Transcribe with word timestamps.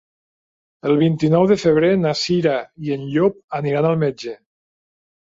El 0.91 0.95
vint-i-nou 1.01 1.43
de 1.51 1.57
febrer 1.63 1.91
na 2.05 2.13
Cira 2.21 2.53
i 2.87 2.93
en 2.95 3.03
Llop 3.11 3.37
aniran 3.59 3.89
al 3.91 3.99
metge. 4.05 4.33